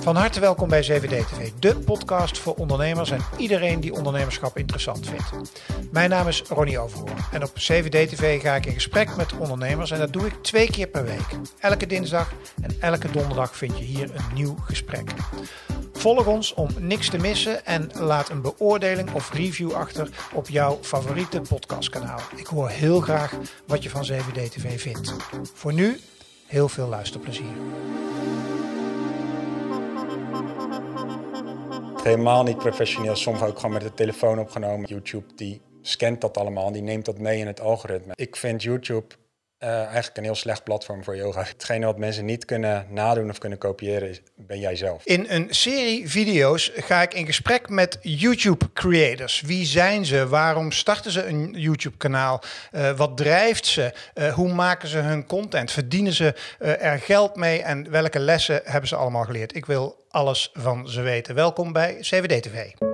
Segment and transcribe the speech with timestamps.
[0.00, 5.08] Van harte welkom bij 7D TV, de podcast voor ondernemers en iedereen die ondernemerschap interessant
[5.08, 5.56] vindt.
[5.90, 9.90] Mijn naam is Ronnie Overhoorn en op 7D TV ga ik in gesprek met ondernemers
[9.90, 11.38] en dat doe ik twee keer per week.
[11.58, 12.32] Elke dinsdag
[12.62, 15.10] en elke donderdag vind je hier een nieuw gesprek.
[16.04, 20.78] Volg ons om niks te missen en laat een beoordeling of review achter op jouw
[20.82, 22.20] favoriete podcastkanaal.
[22.36, 23.34] Ik hoor heel graag
[23.66, 25.14] wat je van 7D TV vindt.
[25.54, 26.00] Voor nu,
[26.46, 27.52] heel veel luisterplezier.
[32.02, 33.16] helemaal niet professioneel.
[33.16, 34.88] Soms ook gewoon met de telefoon opgenomen.
[34.88, 38.12] YouTube die scant dat allemaal, die neemt dat mee in het algoritme.
[38.16, 39.14] Ik vind YouTube
[39.64, 41.42] uh, eigenlijk een heel slecht platform voor yoga.
[41.52, 45.04] Hetgene wat mensen niet kunnen nadoen of kunnen kopiëren, is, ben jij zelf.
[45.04, 49.40] In een serie video's ga ik in gesprek met YouTube creators.
[49.40, 50.28] Wie zijn ze?
[50.28, 52.42] Waarom starten ze een YouTube kanaal?
[52.72, 53.92] Uh, wat drijft ze?
[54.14, 55.70] Uh, hoe maken ze hun content?
[55.70, 57.62] Verdienen ze er geld mee?
[57.62, 59.54] En welke lessen hebben ze allemaal geleerd?
[59.54, 61.34] Ik wil alles van ze weten.
[61.34, 62.93] Welkom bij CWD TV.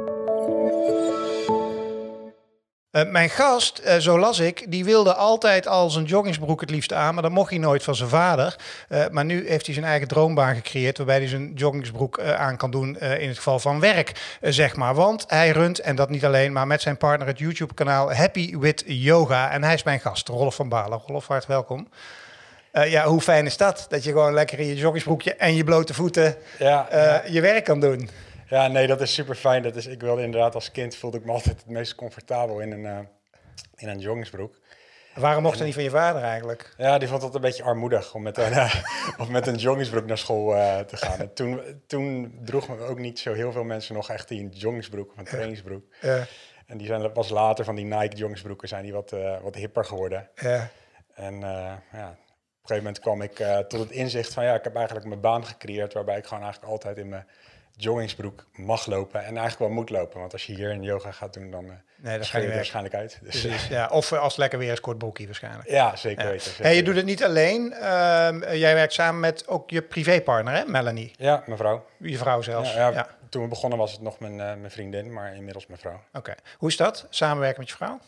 [2.93, 6.93] Uh, mijn gast, uh, zo las ik, die wilde altijd al zijn joggingsbroek het liefst
[6.93, 8.57] aan, maar dat mocht hij nooit van zijn vader.
[8.89, 12.71] Uh, maar nu heeft hij zijn eigen droombaan gecreëerd, waarbij hij zijn joggingsbroek aan kan
[12.71, 14.95] doen in het geval van werk, zeg maar.
[14.95, 18.83] Want hij runt, en dat niet alleen, maar met zijn partner het YouTube-kanaal Happy with
[18.87, 19.51] Yoga.
[19.51, 21.03] En hij is mijn gast, Rolf van Balen.
[21.07, 21.89] Rolf, hart welkom.
[22.73, 23.87] ja, hoe fijn is dat?
[23.89, 27.23] Dat je gewoon lekker in je joggingsbroekje en je blote voeten ja, ja.
[27.27, 28.11] je werk kan doen.
[28.51, 29.63] Ja, nee, dat is super fijn.
[29.63, 32.73] Dat is, ik wilde inderdaad als kind voelde ik me altijd het meest comfortabel in
[32.73, 32.99] een, uh,
[33.75, 34.59] in een joggingsbroek.
[35.15, 36.75] Waarom mocht dat niet van je vader eigenlijk?
[36.77, 38.53] Ja, die vond het een beetje armoedig om met een,
[39.23, 41.19] of met een joggingsbroek naar school uh, te gaan.
[41.19, 45.11] En toen, toen droegen ook niet zo heel veel mensen nog echt die een joggingsbroek
[45.11, 45.85] of een trainingsbroek.
[46.01, 46.27] Ja.
[46.67, 50.31] En die zijn pas later van die Nike joggingsbroeken zijn die wat, wat hipper geworden.
[50.35, 50.71] Ja.
[51.15, 52.17] En ja, op een
[52.63, 53.35] gegeven moment kwam ik
[53.69, 56.73] tot het inzicht van ja, ik heb eigenlijk mijn baan gecreëerd waarbij ik gewoon eigenlijk
[56.73, 57.27] altijd in mijn
[57.83, 60.21] joggingsbroek mag lopen en eigenlijk wel moet lopen.
[60.21, 63.19] Want als je hier een yoga gaat doen, dan uh, nee, dat je waarschijnlijk uit.
[63.23, 63.89] Dus, Precies, ja.
[63.93, 65.71] Of als lekker weer een kort broekje waarschijnlijk.
[65.71, 66.51] Ja, zeker weten.
[66.51, 67.73] Zeker hey, je doet het niet alleen.
[67.73, 67.79] Uh,
[68.55, 71.13] jij werkt samen met ook je privépartner, hè, Melanie?
[71.17, 71.87] Ja, mevrouw.
[71.97, 72.75] Je vrouw zelfs.
[72.75, 75.81] Ja, ja, Toen we begonnen was het nog mijn, uh, mijn vriendin, maar inmiddels mijn
[75.81, 76.01] vrouw.
[76.13, 76.35] Oké.
[76.57, 77.99] Hoe is dat, samenwerken met je vrouw?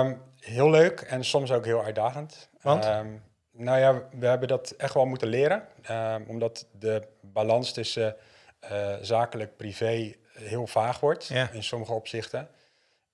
[0.00, 2.48] Um, heel leuk en soms ook heel uitdagend.
[2.60, 2.86] Want?
[2.86, 3.22] Um,
[3.52, 5.62] nou ja, we hebben dat echt wel moeten leren.
[5.90, 8.12] Um, omdat de balans tussen uh,
[9.00, 11.50] zakelijk privé heel vaag wordt ja.
[11.50, 12.48] in sommige opzichten.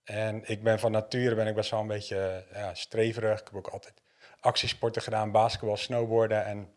[0.04, 3.40] En ik ben van nature ben ik best wel een beetje ja, streverig.
[3.40, 3.94] Ik heb ook altijd
[4.40, 6.44] actiesporten gedaan, basketbal, snowboarden.
[6.44, 6.68] En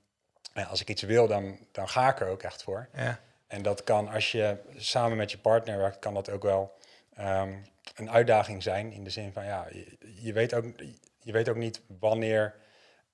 [0.54, 2.90] ja, als ik iets wil, dan, dan ga ik er ook echt voor.
[2.94, 3.20] Ja.
[3.48, 6.74] En dat kan, als je samen met je partner werkt, kan dat ook wel
[7.20, 8.92] um, een uitdaging zijn.
[8.92, 10.66] In de zin van, ja, je, je weet, ook,
[11.20, 12.56] je weet ook niet wanneer,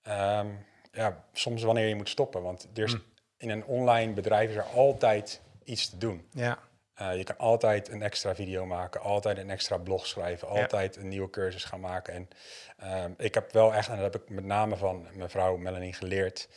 [0.08, 2.42] um, ja, soms wanneer je moet stoppen.
[2.42, 3.04] Want er is, mm.
[3.38, 6.28] in een online bedrijf is er altijd iets te doen.
[6.32, 6.60] Ja.
[7.02, 11.08] Uh, je kan altijd een extra video maken, altijd een extra blog schrijven, altijd een
[11.08, 12.14] nieuwe cursus gaan maken.
[12.14, 12.28] En
[13.04, 15.94] um, ik heb wel echt, en dat heb ik met name van mijn vrouw Melanie
[15.94, 16.50] geleerd,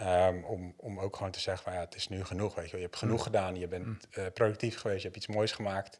[0.00, 2.54] um, om, om ook gewoon te zeggen van ja, het is nu genoeg.
[2.54, 3.22] Weet je, je hebt genoeg mm.
[3.22, 3.98] gedaan, je bent mm.
[4.18, 5.98] uh, productief geweest, je hebt iets moois gemaakt.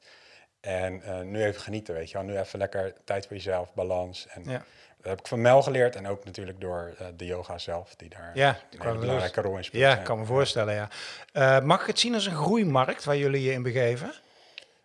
[0.64, 2.26] En uh, nu even genieten, weet je wel.
[2.26, 4.26] Nu even lekker tijd voor jezelf, balans.
[4.26, 4.64] En ja.
[4.96, 8.08] Dat heb ik van Mel geleerd en ook natuurlijk door uh, de yoga zelf, die
[8.08, 9.82] daar ja, een belangrijke rol in speelt.
[9.82, 10.88] Ja, ik kan me voorstellen, ja.
[11.32, 14.12] Uh, mag ik het zien als een groeimarkt waar jullie je in begeven?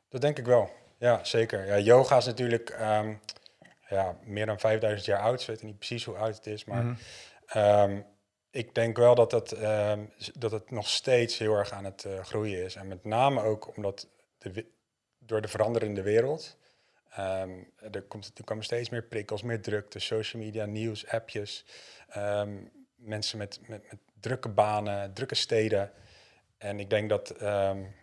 [0.10, 1.66] Dat denk ik wel, ja, zeker.
[1.66, 3.20] Ja, yoga is natuurlijk um,
[3.90, 5.42] ja, meer dan 5000 jaar oud.
[5.42, 6.98] Ik weet niet precies hoe oud het is, maar mm
[7.46, 7.62] -hmm.
[7.62, 8.06] um,
[8.52, 12.64] ik denk wel dat het, um, dat het nog steeds heel erg aan het groeien
[12.64, 12.76] is.
[12.76, 14.08] En met name ook omdat
[14.38, 14.66] de,
[15.30, 16.58] door de veranderende wereld
[17.20, 21.66] Um, er, komt, er komen steeds meer prikkels, meer drukte, social media, nieuws, appjes.
[22.18, 25.92] Um, mensen met, met, met, drukke banen, drukke steden.
[26.58, 27.96] En ik denk dat um,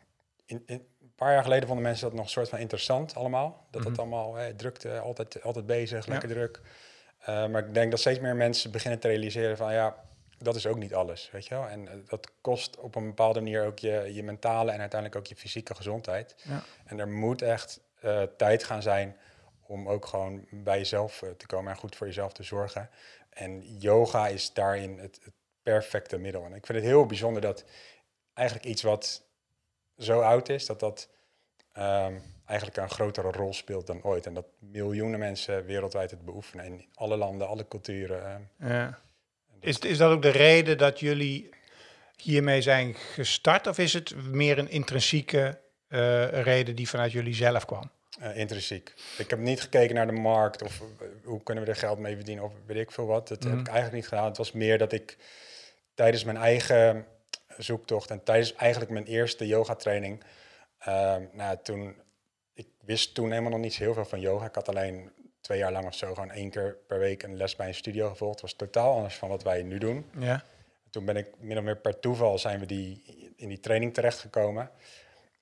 [0.45, 3.67] in, in, een paar jaar geleden vonden mensen dat nog een soort van interessant allemaal.
[3.71, 3.99] Dat mm -hmm.
[3.99, 6.35] allemaal hey, drukte, altijd, altijd bezig, lekker ja.
[6.35, 6.61] druk.
[7.21, 10.06] Uh, maar ik denk dat steeds meer mensen beginnen te realiseren van ja,
[10.39, 11.69] dat is ook niet alles, weet je wel.
[11.69, 15.27] En uh, dat kost op een bepaalde manier ook je, je mentale en uiteindelijk ook
[15.27, 16.35] je fysieke gezondheid.
[16.49, 16.63] Ja.
[16.85, 19.17] En er moet echt uh, tijd gaan zijn
[19.67, 22.91] om ook gewoon bij jezelf uh, te komen en goed voor jezelf te zorgen.
[23.31, 26.45] En yoga is daarin het, het, perfecte middel.
[26.45, 27.65] En ik vind het heel bijzonder dat
[28.33, 29.23] eigenlijk iets wat
[29.99, 31.09] zo oud is, dat dat
[31.79, 34.27] um, eigenlijk een grotere rol speelt dan ooit.
[34.27, 38.51] En dat miljoenen mensen wereldwijd het beoefenen in alle landen, alle culturen.
[38.59, 38.99] Uh, ja.
[39.67, 41.49] Is, is dat ook de reden dat jullie
[42.17, 43.67] hiermee zijn gestart?
[43.67, 45.59] Of is het meer een intrinsieke
[45.89, 47.91] uh, reden die vanuit jullie zelf kwam?
[48.23, 48.95] Uh, intrinsiek.
[49.19, 52.15] Ik heb niet gekeken naar de markt of eh, hoe kunnen we er geld mee
[52.17, 53.29] verdienen of weet ik veel wat.
[53.29, 53.61] Dat heb Mhm.
[53.61, 54.25] ik eigenlijk niet gedaan.
[54.25, 55.17] Het was meer dat ik
[55.95, 57.07] tijdens mijn eigen
[57.59, 60.23] zoektocht en tijdens eigenlijk mijn eerste yoga training,
[61.33, 61.97] nou, toen,
[62.55, 64.47] ik wist toen helemaal nog niet heel veel van yoga.
[64.47, 65.11] Ik had alleen
[65.47, 68.09] twee jaar lang of zo gewoon één keer per week een les bij een studio
[68.09, 68.33] gevolgd.
[68.33, 70.11] Het was totaal anders van wat wij nu doen.
[70.19, 70.45] Ja.
[70.91, 73.03] Toen ben ik min of meer per toeval zijn we die,
[73.37, 74.71] in die training terechtgekomen.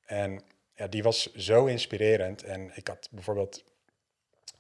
[0.06, 0.42] En
[0.74, 2.42] ja, die was zo inspirerend.
[2.42, 3.64] En ik had bijvoorbeeld,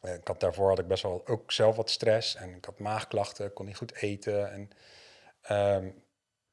[0.00, 2.34] eh, ik had daarvoor had ik best wel ook zelf wat stress.
[2.34, 4.52] En ik had maagklachten, kon niet goed eten.
[4.52, 4.70] En
[5.42, 5.90] ehm,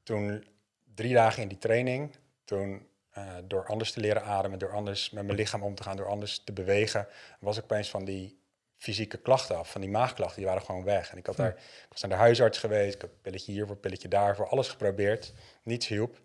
[0.03, 0.47] toen
[0.95, 5.25] drie dagen in die training, toen eh, door anders te leren ademen, door anders met
[5.25, 7.07] mijn lichaam om te gaan, door anders te bewegen,
[7.39, 8.40] was ik opeens van die
[8.81, 11.11] fysieke klachten af, van die maagklachten, die waren gewoon weg.
[11.11, 14.07] En ik, had daar, ik was naar de huisarts geweest, ik heb pilletje hiervoor, pilletje
[14.07, 15.33] daarvoor, alles geprobeerd,
[15.63, 16.21] niets hielp.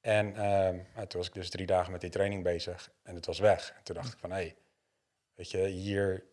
[0.00, 3.38] En ehm, toen was ik dus drie dagen met die training bezig en het was
[3.38, 3.72] weg.
[3.76, 4.54] En toen dacht ik van, hé, hey,
[5.34, 6.24] weet je, hier,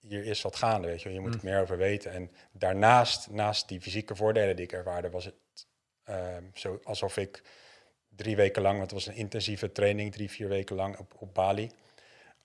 [0.00, 2.12] hier is wat gaande, weet je, hier moet ik meer over weten.
[2.12, 5.66] En daarnaast, naast die fysieke voordelen die ik ervaarde, was het
[6.04, 7.42] ehm, zo alsof ik
[8.08, 11.34] drie weken lang, want het was een intensieve training, drie, vier weken lang op, op
[11.34, 11.70] Bali,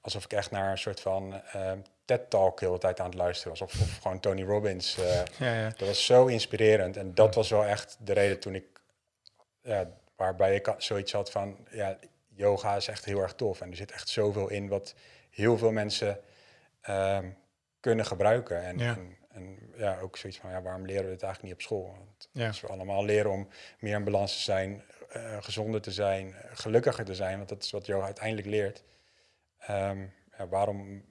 [0.01, 3.49] alsof ik echt naar een soort van ehm, TED-talk de hele tijd aan het luisteren
[3.57, 4.97] was, of, of gewoon Tony Robbins.
[4.97, 5.69] eh, Ja, ja.
[5.69, 6.97] dat was zo inspirerend.
[6.97, 8.65] En dat was wel echt de reden toen ik,
[9.61, 11.97] ja, waarbij ik zoiets had van, ja,
[12.27, 13.61] yoga is echt heel erg tof.
[13.61, 14.95] En er zit echt zoveel in wat
[15.29, 16.19] heel veel mensen
[16.81, 17.29] ehm,
[17.79, 18.61] kunnen gebruiken.
[18.63, 18.79] En.
[18.79, 21.95] En, en ja, ook zoiets van, ja, waarom leren we het eigenlijk niet op school?
[21.97, 23.47] Want als we allemaal leren om
[23.79, 27.71] meer in balans te zijn, eh, gezonder te zijn, gelukkiger te zijn, want dat is
[27.71, 28.83] wat yoga uiteindelijk leert.
[29.59, 30.05] Ehm,
[30.37, 31.03] ja, waarom,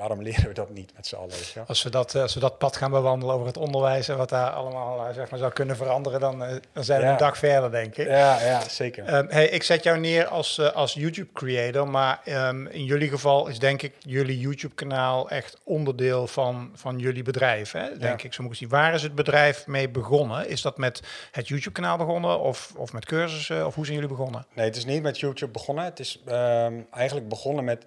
[0.00, 1.28] waarom leren we dat niet met z'n allen?
[1.54, 1.64] wel?
[1.66, 4.28] Als we, dat, eh, als we dat pad gaan bewandelen over het onderwijs en wat
[4.28, 7.12] daar allemaal eh, zeg maar, zou kunnen veranderen, dan, eh, dan zijn we Ja.
[7.12, 8.06] een dag verder, denk ik.
[8.06, 9.04] Ja, ja, zeker.
[9.04, 13.58] Ehm, hey, ik zet jou neer als, als YouTube-creator, maar ehm, in jullie geval is
[13.58, 17.72] denk ik jullie YouTube-kanaal echt onderdeel van, van jullie bedrijf.
[17.72, 17.88] Hè?
[17.98, 18.26] Denk Ja.
[18.26, 18.68] ik, zo moet ik zien.
[18.68, 20.48] Waar is het bedrijf mee begonnen?
[20.48, 23.66] Is dat met het YouTube-kanaal begonnen of, of met cursussen?
[23.66, 24.46] Of hoe zijn jullie begonnen?
[24.54, 25.84] Nee, het is niet met YouTube begonnen.
[25.84, 27.86] Het is ehm, eigenlijk begonnen met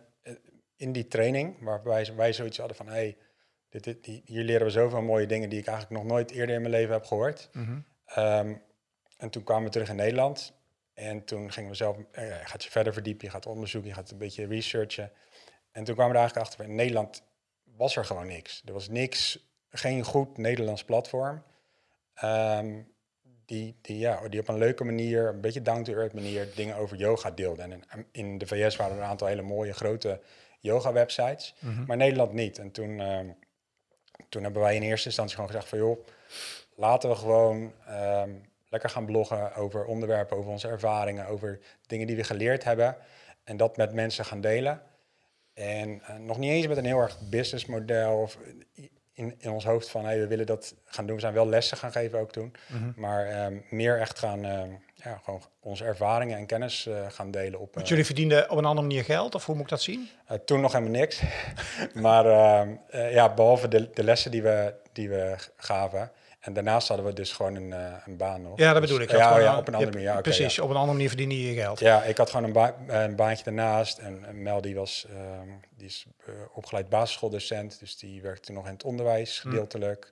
[0.84, 3.18] in die training, waarbij wij zoiets hadden van, hey,
[3.70, 6.62] dit, dit, hier leren we zoveel mooie dingen die ik eigenlijk nog nooit eerder in
[6.62, 7.50] mijn leven heb gehoord.
[8.06, 8.56] Ehm,
[9.18, 10.54] en toen kwamen we terug in Nederland.
[10.94, 13.96] En toen gingen we zelf, eh, je gaat je verder verdiepen, je gaat onderzoeken, je
[13.96, 15.12] gaat een beetje researchen.
[15.72, 17.24] En toen kwamen we er eigenlijk achter, in Nederland
[17.64, 18.62] was er gewoon niks.
[18.66, 21.44] Er was niks, geen goed Nederlands platform.
[22.14, 22.82] Ehm,
[23.46, 27.32] die, die, ja, die op een leuke manier, een beetje down-to-earth manier, dingen over yoga
[27.32, 27.62] deelde.
[27.62, 30.22] En in, in de VS waren er een aantal hele mooie grote
[30.64, 31.56] yoga-websites,
[31.88, 32.60] maar Nederland niet.
[32.60, 33.28] En toen, ehm,
[34.30, 36.06] toen hebben wij in eerste instantie gewoon gezegd van joh,
[36.76, 38.30] laten we gewoon ehm,
[38.70, 42.98] lekker gaan bloggen over onderwerpen, over onze ervaringen, over dingen die we geleerd hebben.
[43.44, 44.82] En dat met mensen gaan delen.
[45.54, 48.38] En eh, nog niet eens met een heel erg businessmodel of
[49.14, 51.16] in, in ons hoofd van hey, we willen dat gaan doen.
[51.16, 52.56] We zijn wel lessen gaan geven ook toen.
[52.96, 54.46] Maar ehm, meer echt gaan,
[55.04, 57.74] ja, gewoon onze ervaringen en kennis eh, gaan delen op.
[57.74, 60.10] Want eh, jullie verdienden op een andere manier geld, of hoe moet ik dat zien?
[60.28, 61.22] eh, toen nog helemaal niks.
[61.94, 66.12] maar ehm, eh, ja, behalve de, de lessen die we, die we gaven.
[66.40, 68.58] En daarnaast hadden we dus gewoon een, eh, een baan nog.
[68.60, 69.12] Ja, dat Dus- bedoel ik.
[69.12, 70.08] Ja, ja, op een andere manier.
[70.08, 70.64] Ja, precies, ja.
[70.64, 71.80] op een andere manier verdienen je je geld.
[71.80, 73.98] Ja, ik had gewoon een, ba- een baantje daarnaast.
[73.98, 75.48] En, en Mel die was ehm,
[75.78, 77.80] die is eh, opgeleid basisschooldocent.
[77.80, 79.50] Dus die werkte nog in het onderwijs Hm.
[79.50, 80.12] gedeeltelijk.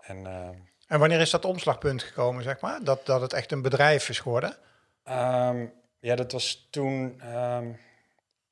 [0.00, 0.54] En ehm,
[0.86, 2.84] En wanneer is dat omslagpunt gekomen, zeg maar?
[2.84, 4.56] Dat, dat het echt een bedrijf is geworden?
[5.04, 5.66] Ehm,
[5.98, 7.20] ja, dat was toen.
[7.20, 7.66] ehm,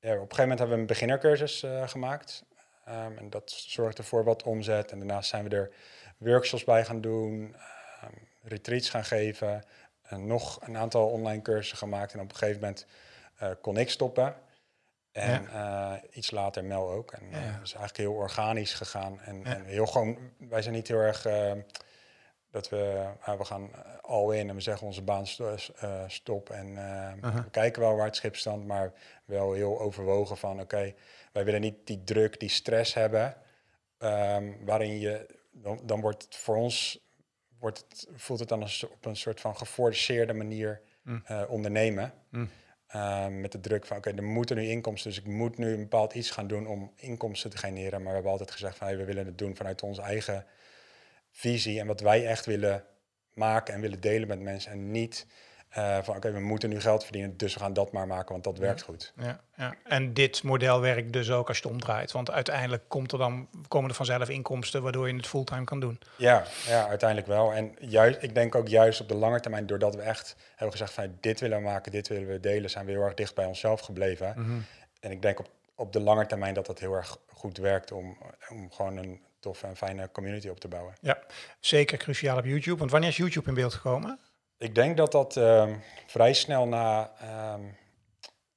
[0.00, 2.44] ja, op een gegeven moment hebben we een beginnercursus eh, gemaakt.
[2.85, 4.92] Ehm, en dat zorgde voor wat omzet.
[4.92, 5.70] En daarnaast zijn we er
[6.18, 7.56] workshops bij gaan doen,
[8.42, 9.64] retreats gaan geven.
[10.02, 12.12] En nog een aantal online cursussen gemaakt.
[12.12, 12.87] En op een gegeven moment
[13.37, 14.35] eh, kon ik stoppen.
[15.12, 17.12] En eh, iets later Mel ook.
[17.12, 19.20] En Ja, dat is eigenlijk heel organisch gegaan.
[19.20, 21.26] En, en heel gewoon, wij zijn niet heel erg
[22.54, 23.06] dat we,
[23.38, 23.70] we gaan
[24.02, 25.26] al in en we zeggen onze baan
[25.76, 26.50] eh, stop.
[26.50, 28.92] En eh, we kijken wel waar het schip staat, maar
[29.25, 30.94] wel heel overwogen van oké,
[31.32, 33.37] wij willen niet die druk, die stress hebben.
[33.99, 36.99] ehm, waarin je, dan, dan wordt het voor ons,
[37.58, 41.23] wordt het, voelt het dan als op een soort van geforceerde manier Mm.
[41.25, 42.12] eh, ondernemen.
[42.30, 42.50] Mm.
[42.87, 45.80] Ehm, met de druk van, oké, er moeten nu inkomsten, dus ik moet nu een
[45.80, 47.99] bepaald iets gaan doen om inkomsten te genereren.
[47.99, 50.46] Maar we hebben altijd gezegd van, hey, we willen het doen vanuit onze eigen
[51.35, 52.85] visie en wat wij echt willen
[53.33, 54.73] maken en willen delen met mensen.
[54.73, 55.26] En niet
[55.69, 58.45] eh, van, oké, we moeten nu geld verdienen, dus we gaan dat maar maken, want
[58.45, 59.12] dat werkt goed.
[59.17, 59.75] Ja, ja.
[59.85, 62.12] En dit model werkt dus ook als je het omdraait.
[62.12, 65.99] Want uiteindelijk komt er dan, komen er vanzelf inkomsten waardoor je het fulltime kan doen.
[66.17, 67.53] Ja, ja, uiteindelijk wel.
[67.53, 70.93] En juist, ik denk ook juist op de lange termijn, doordat we echt hebben gezegd
[70.93, 73.47] van dit willen we maken, dit willen we delen, zijn we heel erg dicht bij
[73.47, 74.37] onszelf gebleven.
[75.00, 78.19] En ik denk op, op de lange termijn dat dat heel erg goed werkt om,
[78.49, 80.94] om gewoon een toffe en fijne community op te bouwen.
[81.00, 81.18] Ja,
[81.60, 82.78] zeker cruciaal op YouTube.
[82.78, 84.18] Want wanneer is YouTube in beeld gekomen?
[84.58, 85.74] Ik denk dat dat ehm,
[86.06, 87.62] vrij snel na, ehm,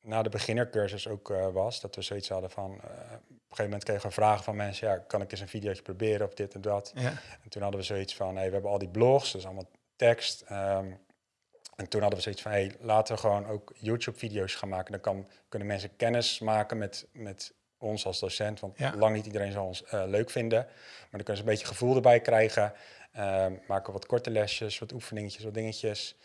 [0.01, 1.81] na de beginnercursus ook uh, was.
[1.81, 2.71] Dat we zoiets hadden van...
[2.71, 4.87] Uh, op een gegeven moment kregen we vragen van mensen...
[4.87, 6.91] Ja, kan ik eens een videootje proberen of dit en dat?
[6.95, 7.13] Ja.
[7.43, 8.35] En toen hadden we zoiets van...
[8.35, 10.41] Hey, we hebben al die blogs, dus allemaal tekst.
[10.51, 10.99] Um,
[11.75, 12.51] en toen hadden we zoiets van...
[12.51, 14.91] Hey, laten we gewoon ook YouTube-video's gaan maken.
[14.91, 18.59] Dan kan, kunnen mensen kennis maken met, met ons als docent.
[18.59, 18.93] Want Ja.
[18.97, 20.59] lang niet iedereen zal ons eh, leuk vinden.
[20.59, 22.73] Maar dan kunnen ze een beetje gevoel erbij krijgen.
[23.13, 26.15] Ehm, maken wat korte lesjes, wat oefeningetjes, wat dingetjes.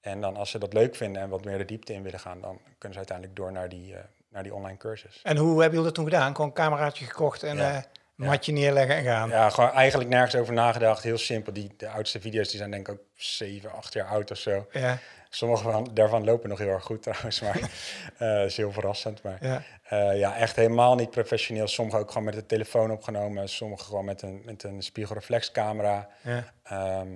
[0.00, 2.40] En dan als ze dat leuk vinden en wat meer de diepte in willen gaan,
[2.40, 5.20] dan kunnen ze uiteindelijk door naar die, eh, naar die online cursus.
[5.22, 6.34] En hoe hebben jullie dat toen gedaan?
[6.34, 7.74] Gewoon een cameraatje gekocht en Ja.
[7.76, 7.82] eh
[8.16, 9.28] matje neerleggen en gaan?
[9.28, 11.02] Ja, gewoon eigenlijk nergens over nagedacht.
[11.02, 11.52] Heel simpel.
[11.52, 14.66] Die, de oudste video's die zijn denk ik ook 7, 8 jaar oud of zo.
[14.72, 14.98] Ja,
[15.30, 17.60] Sommige van, daarvan lopen nog heel erg goed trouwens, maar
[18.18, 19.22] eh is heel verrassend.
[19.22, 19.62] Maar ja.
[19.82, 21.68] eh, ja, echt helemaal niet professioneel.
[21.68, 23.48] Sommige ook gewoon met de telefoon opgenomen.
[23.48, 26.08] Sommige gewoon met een, met een spiegelreflexcamera.
[26.22, 26.52] ja.
[26.62, 27.08] Ehm,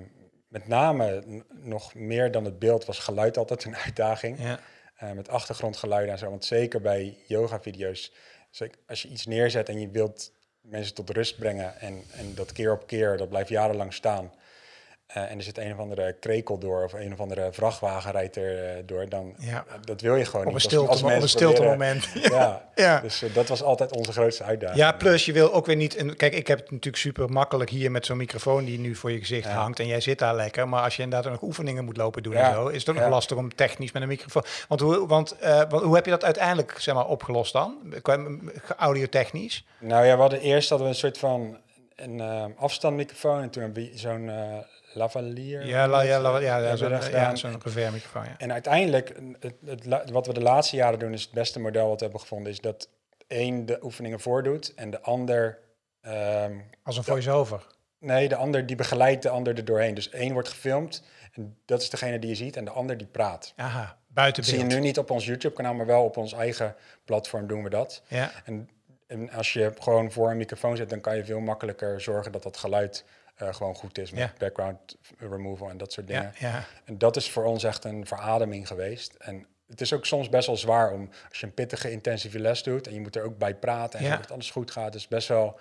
[0.47, 4.39] met name nog meer dan het beeld was geluid altijd een uitdaging.
[4.39, 4.59] ja.
[5.01, 6.29] Eh, met achtergrondgeluiden en zo.
[6.29, 8.11] Want zeker bij yoga-video's,
[8.87, 12.71] als je iets neerzet en je wilt mensen tot rust brengen en, en dat keer
[12.71, 14.31] op keer, dat blijft jarenlang staan.
[15.13, 18.35] Eh, en er zit een of andere krekel door of een of andere vrachtwagen rijdt
[18.35, 19.65] er eh, door, dan Ja.
[19.67, 20.63] eh, dat wil je gewoon Op een niet.
[20.63, 22.07] Als- stilte, als op een stilte moment.
[22.31, 22.99] Ja, Ja.
[22.99, 24.79] dus dat was altijd onze grootste uitdaging.
[24.79, 25.95] Ja, plus je wil ook weer niet...
[25.95, 29.11] En kijk, ik heb het natuurlijk super makkelijk hier met zo'n microfoon die nu voor
[29.11, 29.53] je gezicht Ja.
[29.55, 29.79] hangt.
[29.79, 30.67] En jij zit daar lekker.
[30.67, 32.67] Maar als je inderdaad nog oefeningen moet lopen doen en zo...
[32.67, 34.43] is het ook nog lastig om technisch met een microfoon...
[34.67, 35.35] Want hoe, want,
[35.69, 37.77] wat- hoe heb je dat uiteindelijk zeg maar, opgelost dan?
[38.77, 39.65] Audiotechnisch?
[39.79, 41.57] Nou ja, we hadden eerst hadden we een soort van
[41.95, 44.29] een eh, afstandmicrofoon en toen hebben we zo'n
[44.93, 45.65] lavalier.
[45.65, 48.35] Ja, la, ja, la- ja, ja, zo'n ja, zo'n reverb-microfoon, ja.
[48.37, 49.15] En uiteindelijk,
[49.65, 52.51] het, wat we de laatste jaren doen, is het beste model wat we hebben gevonden,
[52.51, 52.89] is dat
[53.27, 55.59] één de oefeningen voordoet en de ander,
[56.01, 57.65] ehm, Als een voice-over.
[57.99, 59.93] nee, de ander die begeleidt de ander er doorheen.
[59.93, 63.07] Dus één wordt gefilmd en dat is degene die je ziet en de ander die
[63.07, 63.53] praat.
[63.55, 64.79] Aha, buiten Dat zie je beeld.
[64.79, 68.01] nu niet op ons YouTube-kanaal, maar wel op ons eigen platform doen we dat.
[68.07, 68.69] Ja, En,
[69.07, 72.43] en als je gewoon voor een microfoon zit, dan kan je veel makkelijker zorgen dat
[72.43, 73.05] dat geluid
[73.41, 76.33] eh, gewoon goed is met background removal en dat soort dingen.
[76.85, 79.13] En dat is voor ons echt een verademing geweest.
[79.13, 82.63] En het is ook soms best wel zwaar om, als je een pittige intensieve les
[82.63, 85.27] doet en je moet er ook bij praten en dat alles goed gaat, is best
[85.27, 85.59] wel,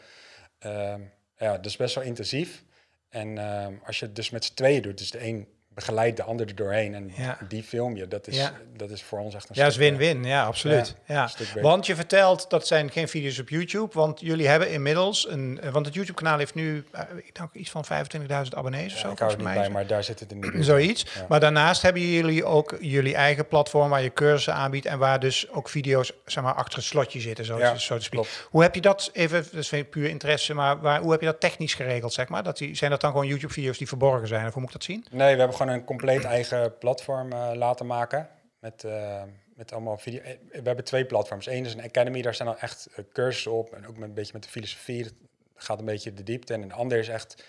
[0.58, 1.00] ehm,
[1.36, 2.64] ja, dat is best wel intensief.
[3.08, 6.22] En ehm, als je het dus met z'n tweeën doet, dus de een begeleidt de
[6.22, 7.38] ander er doorheen en Ja.
[7.48, 8.52] die film je, dat is, Ja.
[8.76, 10.24] dat is voor ons echt een Ja, is eh, win-win.
[10.24, 10.94] Ja, absoluut.
[11.06, 11.30] Ja.
[11.60, 15.70] Want je vertelt dat zijn geen video's op YouTube, want jullie hebben inmiddels een, eh,
[15.70, 19.10] want het YouTube-kanaal heeft nu, eh, ik denk iets van 25.000 abonnees of zo.
[19.10, 19.56] ik hou er niet mij.
[19.56, 20.62] bij, maar daar zit het in de.
[20.70, 21.06] Zoiets.
[21.28, 25.50] Maar daarnaast hebben jullie ook jullie eigen platform waar je cursussen aanbiedt en waar dus
[25.50, 28.28] ook video's zeg maar, achter het slotje zitten, zo, Ja, zo te spreken.
[28.50, 31.40] Hoe heb je dat, even, dat is puur interesse, maar waar, hoe heb je dat
[31.40, 32.42] technisch geregeld, zeg maar?
[32.42, 34.84] Dat die, zijn dat dan gewoon YouTube-video's die verborgen zijn, of hoe moet ik dat
[34.84, 35.06] zien?
[35.10, 38.28] Nee, we hebben gewoon een compleet eigen platform eh, laten maken.
[38.58, 39.22] Met, eh,
[39.54, 40.20] met allemaal video.
[40.20, 41.46] eh, We hebben twee platforms.
[41.46, 43.72] Eén is een Academy, daar staan dan echt cursussen op.
[43.72, 45.02] En ook met, een beetje met de filosofie.
[45.02, 45.12] Dat
[45.54, 46.54] gaat een beetje de diepte.
[46.54, 47.44] En de ander is echt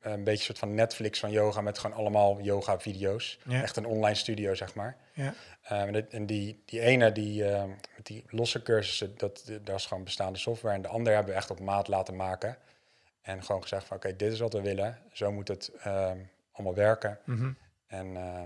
[0.00, 1.60] een beetje een soort van Netflix van yoga.
[1.60, 3.38] Met gewoon allemaal yoga-video's.
[3.44, 3.62] Ja.
[3.62, 4.96] Echt een online studio, zeg maar.
[5.12, 5.34] Ja.
[6.08, 7.44] En die, die ene, die,
[7.96, 10.74] met die losse cursussen, dat, dat is gewoon bestaande software.
[10.74, 12.56] En de andere hebben we echt op maat laten maken.
[13.22, 14.98] En gewoon gezegd van, oké, dit is wat we willen.
[15.12, 16.10] Zo moet het eh,
[16.58, 17.18] allemaal werken.
[17.24, 17.50] Mhm.
[17.86, 18.42] En eh,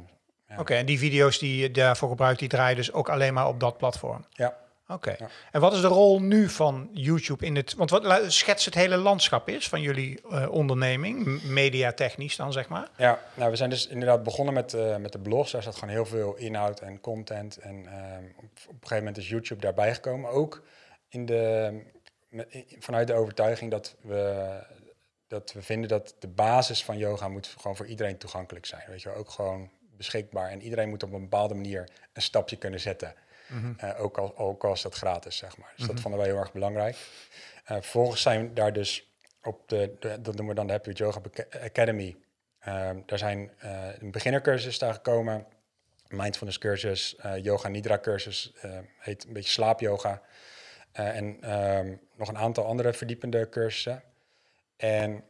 [0.48, 0.58] ja.
[0.58, 3.60] Oké, en die video's die je daarvoor gebruikt, die draaien dus ook alleen maar op
[3.60, 4.24] dat platform?
[4.30, 4.60] Ja.
[4.88, 5.14] Oké.
[5.18, 5.28] Ja.
[5.50, 7.74] En wat is de rol nu van YouTube in het...
[7.74, 12.88] Want wat schets het hele landschap is van jullie eh, onderneming, mediatechnisch dan, zeg maar?
[12.96, 15.50] Ja, nou, we zijn dus inderdaad begonnen met, eh, met de blogs.
[15.52, 17.56] Daar staat gewoon heel veel inhoud en content.
[17.56, 20.30] En ehm, op, op een gegeven moment is YouTube daarbij gekomen.
[20.30, 20.62] Ook
[21.08, 21.72] in de,
[22.78, 24.48] vanuit de overtuiging dat we,
[25.32, 28.82] dat we vinden dat de basis van yoga moet gewoon voor iedereen toegankelijk zijn.
[28.88, 30.50] Weet je, ook gewoon beschikbaar.
[30.50, 33.14] En iedereen moet op een bepaalde manier een stapje kunnen zetten.
[33.76, 35.72] Eh, ook, al, ook al is dat gratis, zeg maar.
[35.76, 36.96] Dus dat vonden wij heel erg belangrijk.
[37.64, 39.10] Eh, vervolgens zijn daar dus
[39.42, 41.20] op de, de- dat noemen we dan de Happy Yoga
[41.62, 42.16] Academy.
[42.58, 45.46] Ehm, daar zijn eh, een beginnercursus daar gekomen,
[46.08, 48.52] mindfulness cursus, yoga nidra cursus,
[48.98, 50.22] heet een beetje slaapyoga.
[50.92, 54.02] Eh, en ehm, nog een aantal andere verdiepende cursussen.
[54.82, 55.24] En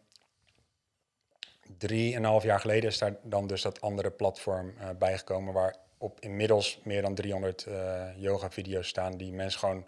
[1.78, 6.80] drieënhalf jaar geleden is daar dan dus dat andere platform eh, bijgekomen waar op inmiddels
[6.84, 9.86] meer dan 300 eh, yoga video's staan die mensen gewoon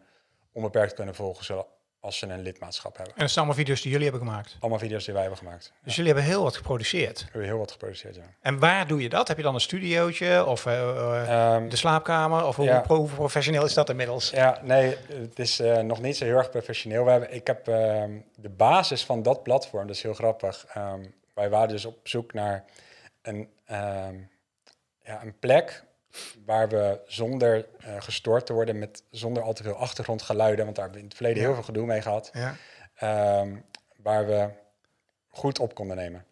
[0.52, 1.64] onbeperkt kunnen volgen,
[2.04, 3.14] als ze een lidmaatschap hebben.
[3.14, 4.56] En dat zijn allemaal video's die jullie hebben gemaakt.
[4.60, 5.72] Allemaal video's die wij hebben gemaakt.
[5.84, 7.18] Dus jullie hebben heel wat geproduceerd.
[7.18, 8.22] We hebben heel wat geproduceerd, ja.
[8.40, 9.28] En waar doe je dat?
[9.28, 12.46] Heb je dan een studiootje of eh, eh, Ehm, de slaapkamer?
[12.46, 12.80] Of hoe, ja.
[13.14, 14.30] professioneel is dat inmiddels?
[14.30, 17.04] Ja, nee, het is eh, nog niet zo heel erg professioneel.
[17.04, 20.66] We hebben, ik heb ehm, de basis van dat platform, dat is heel grappig.
[20.74, 22.64] Ehm, wij waren dus op zoek naar
[23.22, 23.48] een,
[25.02, 25.84] ja, een plek
[26.44, 30.84] waar we zonder eh, gestoord te worden, met, zonder al te veel achtergrondgeluiden, want daar
[30.84, 31.46] hebben we in het verleden Ja.
[31.48, 32.54] heel veel gedoe mee gehad, Ja.
[32.94, 33.56] ehm,
[33.96, 34.48] waar we
[35.28, 36.24] goed op konden nemen.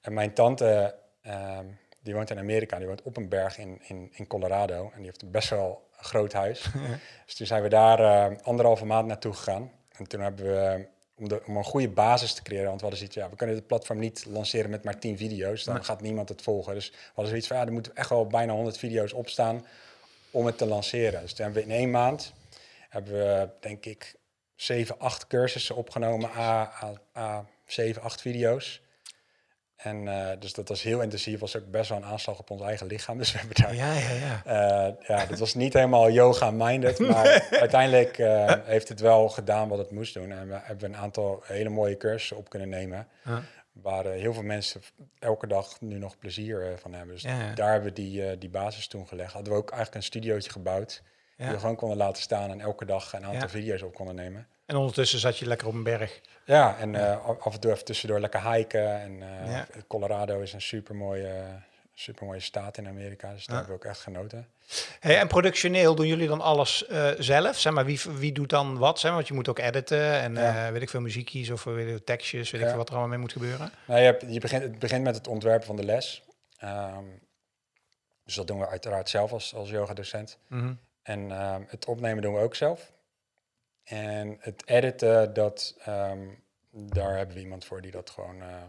[0.00, 1.64] En mijn tante, ehm,
[2.02, 4.82] die woont in Amerika, die woont op een berg in, in, in Colorado.
[4.90, 6.66] En die heeft een best wel een groot huis.
[7.26, 8.00] Dus toen zijn we daar
[8.30, 9.72] eh, anderhalve maand naartoe gegaan.
[9.96, 10.86] En toen hebben we,
[11.20, 13.56] om, de, om een goede basis te creëren, want we hadden zoiets, ja, we kunnen
[13.56, 15.64] het platform niet lanceren met maar 10 video's.
[15.64, 15.82] Dan Nee.
[15.84, 16.74] gaat niemand het volgen.
[16.74, 19.66] Dus we hadden zoiets van, ja, er moeten echt wel bijna 100 video's opstaan
[20.30, 21.20] om het te lanceren.
[21.20, 22.32] Dus toen hebben we in één maand,
[22.88, 24.14] hebben we denk ik
[24.56, 28.82] 7, 8 cursussen opgenomen, A, A, A 7, 8 video's.
[29.82, 32.62] En eh, dus dat was heel intensief, was ook best wel een aanslag op ons
[32.62, 33.18] eigen lichaam.
[33.18, 34.42] Dus we hebben daar Ja, ja, ja.
[34.44, 39.78] eh, ja, dat was niet helemaal yoga-minded, maar uiteindelijk eh, heeft het wel gedaan wat
[39.78, 40.32] het moest doen.
[40.32, 43.08] En we hebben een aantal hele mooie cursussen op kunnen nemen,
[43.72, 44.80] waar heel veel mensen
[45.18, 47.14] elke dag nu nog plezier van hebben.
[47.14, 47.54] Dus Ja, ja.
[47.54, 49.32] daar hebben we die, die basis toen gelegd.
[49.32, 51.02] Hadden we ook eigenlijk een studiootje gebouwd,
[51.36, 54.46] die we gewoon konden laten staan en elke dag een aantal video's op konden nemen.
[54.70, 56.20] En ondertussen zat je lekker op een berg.
[56.44, 59.00] Ja, en eh, af en toe even tussendoor lekker hiken.
[59.00, 59.66] En eh, Ja.
[59.88, 61.34] Colorado is een supermooie,
[61.94, 63.62] supermooie staat in Amerika, dus daar Ja.
[63.62, 64.48] hebben we ook echt genoten.
[65.00, 67.58] Hey, en productioneel doen jullie dan alles eh, zelf?
[67.58, 68.94] Zeg maar, wie, wie doet dan wat?
[68.98, 70.72] Zeg maar, want je moet ook editen en Ja.
[70.72, 73.20] weet ik veel muziekjes of weet ik, tekstjes, weet ik veel wat er allemaal mee
[73.20, 73.72] moet gebeuren.
[73.86, 76.22] Nou, je, hebt, je begint, het begint met het ontwerpen van de les.
[76.58, 77.04] Ehm,
[78.24, 80.38] dus dat doen we uiteraard zelf als, als yogadocent.
[80.46, 80.72] Mhm.
[81.02, 82.92] En ehm, het opnemen doen we ook zelf.
[83.90, 86.28] En het editen, dat, ehm,
[86.70, 88.62] daar hebben we iemand voor die dat gewoon eh,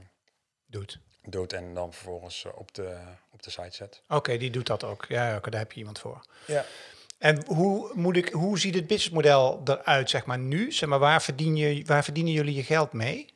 [0.65, 0.99] Doet.
[1.23, 2.97] doet en dan vervolgens eh, op, de,
[3.31, 4.01] op de site zet.
[4.07, 5.05] Oké, die doet dat ook.
[5.05, 6.25] Ja, oké, daar heb je iemand voor.
[6.47, 6.65] Ja.
[7.17, 10.71] En hoe, moet ik, hoe ziet het businessmodel eruit, zeg maar, nu?
[10.71, 13.33] Zeg maar, waar, verdien je, waar verdienen jullie je geld mee?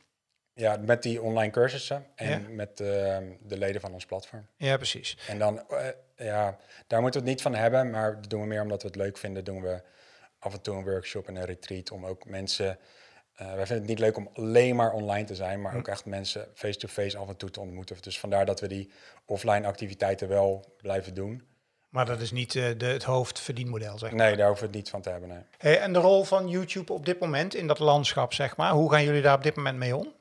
[0.54, 2.50] ja, met die online cursussen en Ja.
[2.50, 4.48] met ehm, de leden van ons platform.
[4.58, 5.18] Ja, precies.
[5.28, 8.48] En dan, eh, ja, daar moeten we het niet van hebben, maar dat doen we
[8.48, 9.44] meer omdat we het leuk vinden.
[9.44, 9.82] Doen we
[10.46, 12.78] af en toe een workshop en een retreat om ook mensen.
[13.36, 16.06] eh, wij vinden het niet leuk om alleen maar online te zijn, maar ook echt
[16.06, 17.98] mensen face-to-face af en toe te ontmoeten.
[18.02, 18.92] Dus vandaar dat we die
[19.26, 21.44] offline activiteiten wel blijven doen.
[21.90, 24.26] Maar dat is niet eh, de, het hoofdverdienmodel, zeg maar.
[24.26, 25.30] Nee, daar hoeven we het niet van te hebben.
[25.30, 25.40] Nee.
[25.58, 28.72] Hey, en de rol van YouTube op dit moment in dat landschap, zeg maar.
[28.72, 30.14] Hoe gaan jullie daar op dit moment mee om?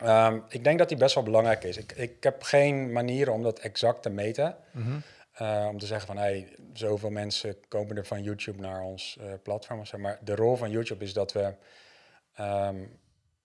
[0.00, 1.76] Ehm, ik denk dat die best wel belangrijk is.
[1.76, 4.56] Ik, ik heb geen manieren om dat exact te meten.
[5.38, 9.32] Eh, om te zeggen van, hey, zoveel mensen komen er van YouTube naar ons eh,
[9.42, 9.84] platform.
[9.84, 9.98] zo.
[9.98, 11.54] Maar de rol van YouTube is dat we...
[12.34, 12.86] ehm,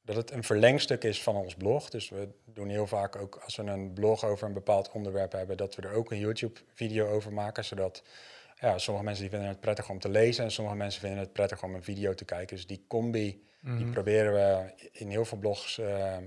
[0.06, 1.89] dat het een verlengstuk is van ons blog.
[1.89, 5.58] Dus we doen heel vaak ook, als we een blog over een bepaald onderwerp hebben,
[5.58, 7.65] dat we er ook een YouTube-video over maken.
[7.65, 8.03] Zodat
[8.60, 11.34] ja, sommige mensen die vinden het prettig om te lezen en sommige mensen vinden het
[11.34, 12.56] prettig om een video te kijken.
[12.56, 16.23] Dus die combi, die proberen we in heel veel blogs ehm,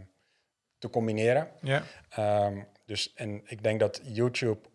[0.79, 1.50] te combineren.
[1.61, 1.83] Ja.
[2.09, 4.68] Ehm, dus en ik denk dat YouTube,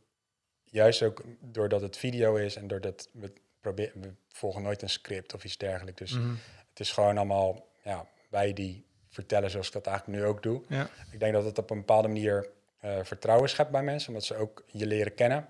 [0.72, 5.34] juist ook doordat het video is en doordat we proberen, we volgen nooit een script
[5.34, 6.00] of iets dergelijks.
[6.00, 6.34] Dus Mhm.
[6.70, 10.62] het is gewoon allemaal ja, wij die vertellen zoals ik dat eigenlijk nu ook doe.
[10.68, 10.90] Ja.
[11.12, 14.36] Ik denk dat het op een bepaalde manier eh, vertrouwen schept bij mensen, omdat ze
[14.36, 15.48] ook je leren kennen.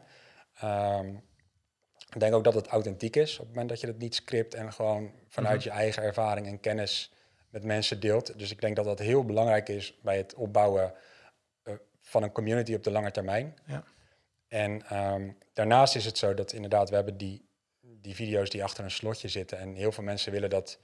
[0.60, 1.08] Ehm,
[2.14, 4.54] ik denk ook dat het authentiek is op het moment dat je het niet script
[4.54, 7.14] en gewoon vanuit je eigen ervaring en kennis
[7.50, 8.40] met mensen deelt.
[8.40, 10.94] Dus ik denk dat dat heel belangrijk is bij het opbouwen
[11.64, 13.58] eh, van een community op de lange termijn.
[13.66, 13.84] Ja.
[14.52, 17.46] En ehm, daarnaast is het zo dat inderdaad, we hebben die,
[17.82, 19.58] die video's die achter een slotje zitten.
[19.58, 20.80] En heel veel mensen willen dat,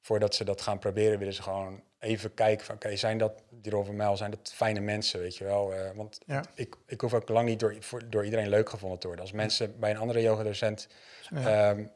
[0.00, 3.72] voordat ze dat gaan proberen, willen ze gewoon even kijken van, oké, zijn dat, die
[3.72, 5.74] Rolf en Mel, zijn dat fijne mensen, weet je wel?
[5.74, 6.44] Eh, want Ja.
[6.54, 9.24] ik, ik hoef ook lang niet door, voor, door iedereen leuk gevonden te worden.
[9.24, 10.88] Als mensen bij een andere yogadocent
[11.30, 11.70] Ja.
[11.70, 11.86] ehm,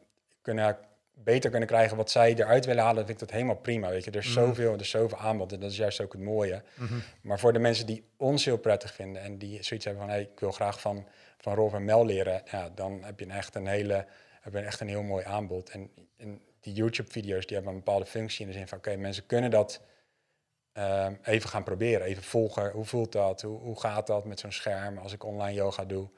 [0.43, 0.79] kunnen,
[1.25, 3.89] beter kunnen krijgen wat zij eruit willen halen, vind ik dat helemaal prima.
[3.89, 6.23] Weet je, er is zoveel, er is zoveel aanbod en dat is juist ook het
[6.23, 6.63] mooie.
[7.23, 10.23] Maar voor de mensen die ons heel prettig vinden en die zoiets hebben van, hey,
[10.23, 11.07] ik wil graag van,
[11.39, 14.07] van Rolf en Mel leren, ja, dan heb je een echt een hele,
[14.41, 15.71] heb je echt een heel mooi aanbod.
[15.71, 19.27] En, en die YouTube-video's die hebben een bepaalde functie in de zin van, oké, mensen
[19.27, 19.83] kunnen dat
[20.73, 22.71] ehm, even gaan proberen, even volgen.
[22.71, 23.43] Hoe voelt dat?
[23.43, 26.09] Hoe, hoe gaat dat met zo'n scherm als ik online yoga doe?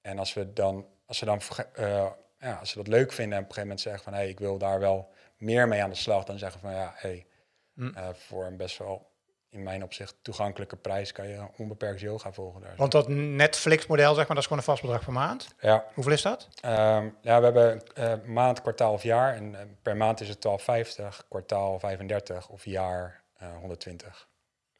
[0.00, 1.40] En als we dan, als ze dan,
[1.74, 2.10] eh,
[2.42, 4.28] ja, als ze dat leuk vinden en op een gegeven moment zeggen van, hé, hey,
[4.28, 7.26] ik wil daar wel meer mee aan de slag, dan zeggen van, ja, hey,
[7.74, 7.90] Hm.
[7.94, 9.10] eh, voor een best wel
[9.48, 12.74] in mijn opzicht toegankelijke prijs kan je onbeperkt yoga volgen daar.
[12.76, 15.54] Want dat Netflix-model, zeg maar, dat is gewoon een vast bedrag per maand.
[15.60, 16.48] Ja, Hoeveel is dat?
[16.60, 19.34] Ehm, ja, we hebben eh, maand, kwartaal of jaar.
[19.34, 24.28] En eh, per maand is het 12,50, kwartaal 35 of jaar eh, 120.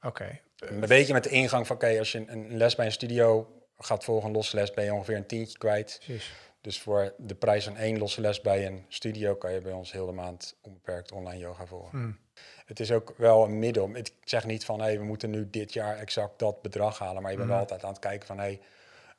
[0.02, 0.40] Oké.
[0.56, 3.52] Een beetje met de ingang van, oké, als je een, een les bij een studio
[3.78, 6.00] gaat volgen, een losse les, ben je ongeveer een tientje kwijt.
[6.04, 6.32] Precies.
[6.62, 9.92] Dus voor de prijs van één losse les bij een studio kan je bij ons
[9.92, 11.98] heel de maand onbeperkt online yoga volgen.
[11.98, 12.18] Hmm.
[12.66, 13.96] Het is ook wel een middel.
[13.96, 17.22] Ik zeg niet van, hey, we moeten nu dit jaar exact dat bedrag halen.
[17.22, 17.66] Maar je bent wel Mhm.
[17.68, 18.60] altijd aan het kijken van, hey,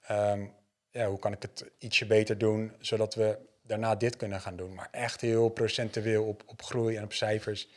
[0.02, 0.46] ehm,
[0.92, 4.74] ja, hoe kan ik het ietsje beter doen, zodat we daarna dit kunnen gaan doen.
[4.74, 7.68] Maar echt heel procentueel op, op groei en op cijfers.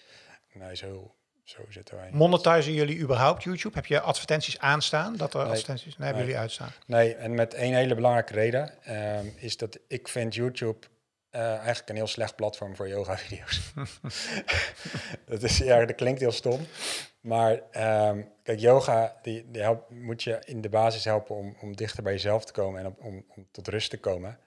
[0.52, 1.14] Nee, zo,
[1.46, 2.10] zo zitten wij.
[2.12, 3.74] Monetizen jullie überhaupt YouTube?
[3.74, 5.16] Heb je advertenties aanstaan?
[5.16, 5.48] Dat er Nee.
[5.48, 5.96] advertenties...
[5.96, 6.24] Nee, hebben Nee.
[6.24, 6.70] jullie uitstaan.
[6.86, 10.86] Nee, en met één hele belangrijke reden ehm, is dat ik vind YouTube
[11.30, 13.60] eh, eigenlijk een heel slecht platform voor yoga-video's.
[15.30, 16.66] dat, is, ja, dat klinkt heel stom.
[17.20, 21.76] Maar ehm, kijk, yoga die, die helpt, moet je in de basis helpen om, om
[21.76, 24.38] dichter bij jezelf te komen en om, om, om tot rust te komen.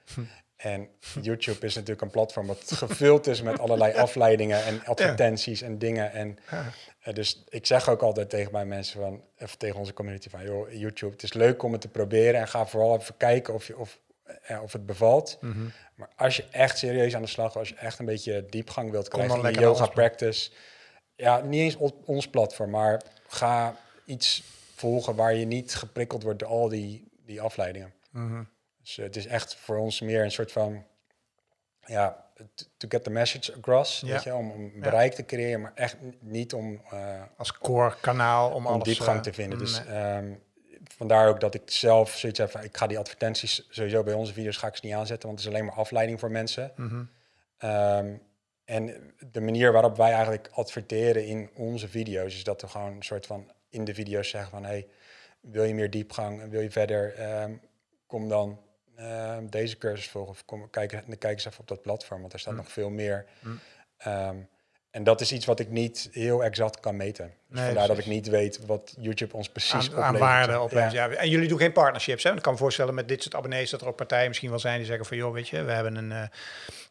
[0.59, 0.89] En
[1.21, 6.11] YouTube is natuurlijk een platform wat gevuld is met allerlei afleidingen en advertenties en dingen.
[6.11, 6.65] En Ja.
[7.01, 10.43] eh, dus ik zeg ook altijd tegen mijn mensen van, of tegen onze community van,
[10.43, 13.67] joh, YouTube, het is leuk om het te proberen en ga vooral even kijken of,
[13.67, 13.99] je, of,
[14.43, 15.37] eh, of het bevalt.
[15.41, 15.67] Mhm.
[15.95, 19.09] Maar als je echt serieus aan de slag als je echt een beetje diepgang wilt
[19.09, 20.51] Kom krijgen in je naar yoga practice,
[21.15, 24.43] ja, niet eens op ons platform, maar ga iets
[24.75, 27.93] volgen waar je niet geprikkeld wordt door al die, die afleidingen.
[28.11, 28.43] Mhm.
[28.89, 30.83] Dus eh, het is echt voor ons meer een soort van,
[31.85, 32.25] ja,
[32.77, 34.07] to get the message across, Ja.
[34.07, 38.49] weet je, om, om bereik te creëren, maar echt niet om, eh, Als core kanaal
[38.49, 38.83] om, om alles...
[38.83, 39.59] diepgang eh, te vinden.
[39.59, 39.95] Dus nee.
[39.95, 40.33] ehm,
[40.83, 44.33] vandaar ook dat ik zelf zoiets heb van, ik ga die advertenties sowieso bij onze
[44.33, 46.71] video's ga ik ze niet aanzetten, want het is alleen maar afleiding voor mensen.
[46.75, 47.03] Mhm.
[47.57, 48.15] Ehm,
[48.65, 53.03] en de manier waarop wij eigenlijk adverteren in onze video's is dat we gewoon een
[53.03, 54.87] soort van in de video's zeggen van hey,
[55.39, 57.53] wil je meer diepgang wil je verder, ehm,
[58.07, 58.59] kom dan
[58.99, 62.39] ehm, deze cursus volgen of kom, kijk, kijk eens even op dat platform, want er
[62.39, 62.59] staat Mm.
[62.59, 63.25] nog veel meer.
[63.39, 63.59] Mm.
[63.97, 64.35] Ehm,
[64.91, 67.33] en dat is iets wat ik niet heel exact kan meten.
[67.47, 70.05] Dus Nee, vandaar dat ik niet weet wat YouTube ons precies aan, oplevert.
[70.05, 70.91] aan waarde oplevert.
[70.91, 71.05] Ja.
[71.09, 71.15] Ja.
[71.15, 72.29] En jullie doen geen partnerships, hè?
[72.29, 74.59] Want Ik kan me voorstellen met dit soort abonnees dat er ook partijen misschien wel
[74.59, 76.23] zijn die zeggen van joh, weet je, we hebben een, eh,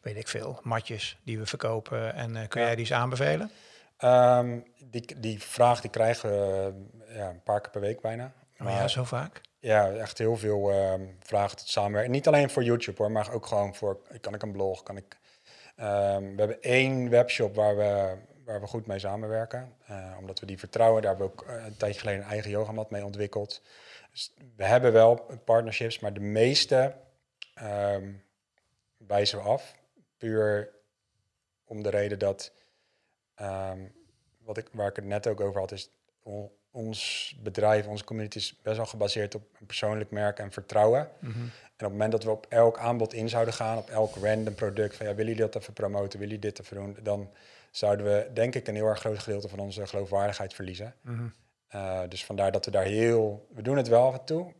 [0.01, 2.65] weet ik veel, matjes die we verkopen en eh, kun Ja.
[2.67, 3.51] jij die eens aanbevelen?
[3.97, 6.73] Ehm, die, die vraag die krijgen we
[7.13, 8.31] ja, een paar keer per week bijna.
[8.59, 9.41] Oh ja, zo vaak.
[9.59, 12.11] Ja, echt heel veel ehm, vragen tot samenwerken.
[12.11, 15.17] Niet alleen voor YouTube hoor, maar ook gewoon voor, kan ik een blog, kan ik...
[15.75, 19.75] ehm, we hebben één webshop waar we, waar we goed mee samenwerken.
[19.85, 21.01] eh, omdat we die vertrouwen.
[21.01, 23.61] Daar hebben we ook eh, een tijdje geleden een eigen yogamat mee ontwikkeld.
[24.11, 26.95] Dus we hebben wel partnerships, maar de meeste
[27.53, 28.13] ehm,
[28.97, 29.75] wijzen we af.
[30.17, 30.69] Puur
[31.65, 32.53] om de reden dat,
[34.37, 35.91] wat ik, waar ik het net ook over had, is
[36.71, 41.09] ons bedrijf, onze community is best wel gebaseerd op een persoonlijk merk en vertrouwen.
[41.19, 41.39] Mhm.
[41.39, 44.53] En op het moment dat we op elk aanbod in zouden gaan, op elk random
[44.53, 47.29] product, van ja, willen jullie dat even promoten, willen jullie dit even doen, dan
[47.71, 50.95] zouden we denk ik een heel erg groot gedeelte van onze geloofwaardigheid verliezen.
[51.01, 51.27] Mhm.
[51.75, 54.53] Uh, dus vandaar dat we daar heel, we doen het wel af en toe,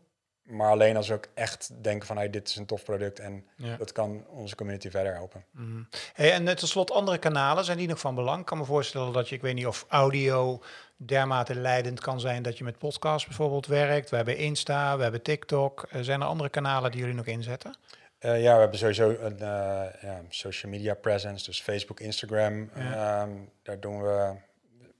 [0.50, 3.44] maar alleen als we ook echt denken van hey, dit is een tof product en
[3.56, 3.76] Ja.
[3.76, 5.44] dat kan onze community verder helpen.
[5.50, 5.82] Mhm.
[6.12, 8.40] Hey, en eh, tot slot andere kanalen, zijn die nog van belang?
[8.40, 10.62] Ik kan me voorstellen dat je, ik weet niet of audio
[10.96, 14.10] dermate leidend kan zijn dat je met podcast bijvoorbeeld werkt.
[14.10, 15.86] We hebben Insta, we hebben TikTok.
[15.90, 17.76] Eh, zijn er andere kanalen die jullie nog inzetten?
[18.20, 22.70] Uh, ja, we hebben sowieso een uh, ja, social media presence, dus Facebook, Instagram.
[22.74, 23.22] Ja.
[23.22, 24.34] Um, daar doen we,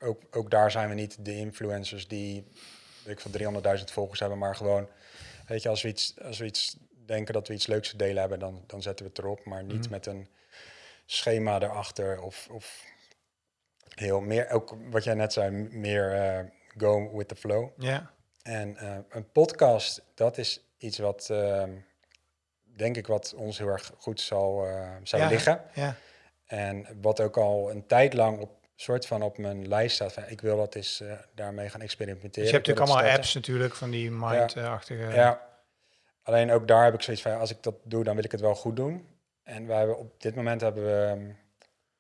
[0.01, 2.45] ook, ook daar zijn we niet de influencers die,
[3.05, 4.89] weet ik van 300.000 volgers hebben, maar gewoon,
[5.51, 8.21] weet je, als we iets, als we iets denken dat we iets leuks te delen
[8.21, 9.91] hebben, dan, dan zetten we het erop, maar niet Mhm.
[9.91, 10.29] met een
[11.07, 12.85] schema erachter of, of
[13.95, 17.71] heel meer, ook wat jij net zei, meer uh, go with the flow.
[17.77, 18.11] Ja.
[18.43, 21.65] En uh, een podcast, dat is iets wat, uh,
[22.63, 25.63] denk ik, wat ons heel erg goed zal, uh, zou ja, liggen.
[25.75, 25.97] Ja.
[26.47, 30.13] En wat ook al een tijd lang op soort van op mijn lijst staat.
[30.13, 32.43] Van, ik wil dat eens uh, daarmee gaan experimenteren.
[32.43, 35.03] Dus je hebt natuurlijk allemaal apps natuurlijk van die mind-achtige...
[35.03, 35.15] Ja.
[35.15, 35.49] ja.
[36.23, 38.41] Alleen ook daar heb ik zoiets van, als ik dat doe, dan wil ik het
[38.41, 39.09] wel goed doen.
[39.43, 41.33] En we hebben op dit moment hebben we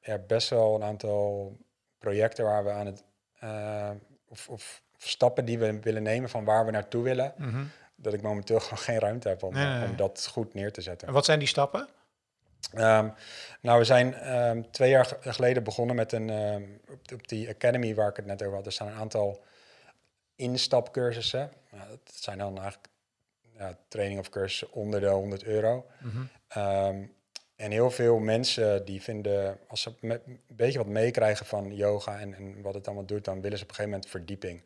[0.01, 1.57] ja, best wel een aantal
[1.99, 3.05] projecten waar we aan het...
[3.45, 3.90] Uh,
[4.29, 7.35] of, of, stappen die we willen nemen van waar we naartoe willen.
[7.37, 7.71] Mm -hmm.
[7.95, 9.88] Dat ik momenteel gewoon geen ruimte heb om, nee, nee, nee.
[9.88, 11.09] om dat goed neer te zetten.
[11.09, 11.88] En wat zijn die stappen?
[12.75, 13.14] Um,
[13.61, 17.94] nou, we zijn um, twee jaar geleden begonnen met een, um, op, op, die academy
[17.94, 18.66] waar ik het net over had.
[18.66, 19.44] Er staan een aantal
[20.37, 21.53] instapcursussen.
[21.70, 22.88] Nou, dat zijn dan eigenlijk
[23.59, 25.87] ja, training of cursussen onder de 100 euro.
[26.01, 27.11] Mm -hmm.
[27.61, 32.18] En heel veel mensen die vinden, als ze me- een beetje wat meekrijgen van yoga
[32.18, 34.62] en, en wat het allemaal doet, dan willen ze op een gegeven moment verdieping.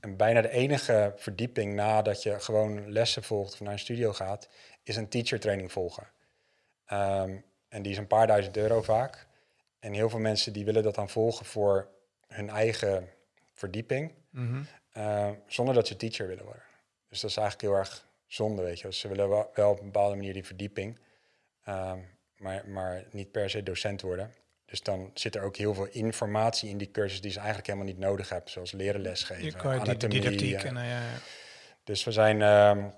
[0.00, 4.48] En bijna de enige verdieping nadat je gewoon lessen volgt of naar een studio gaat,
[4.82, 6.06] is een teacher training volgen.
[6.90, 7.36] Ehm,
[7.68, 9.26] en die is een paar duizend euro vaak.
[9.78, 11.88] En heel veel mensen die willen dat dan volgen voor
[12.26, 13.08] hun eigen
[13.54, 14.62] verdieping, Mhm.
[14.92, 16.62] eh, zonder dat ze teacher willen worden.
[17.08, 18.86] Dus dat is eigenlijk heel erg zonde, weet je.
[18.86, 20.98] Dus ze willen wel, wel op een bepaalde manier die verdieping,
[21.64, 21.98] ehm,
[22.36, 24.34] maar, maar niet per se docent worden.
[24.64, 27.88] Dus dan zit er ook heel veel informatie in die cursus die ze eigenlijk helemaal
[27.88, 30.20] niet nodig hebben, zoals leren lesgeven, anatomie.
[30.20, 31.18] didactiek eh, en eh, ja, ja.
[31.84, 32.88] dus we zijn, ehm